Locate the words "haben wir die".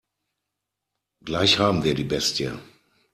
1.59-2.03